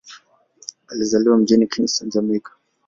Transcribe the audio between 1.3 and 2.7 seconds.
mjini Kingston, Jamaika.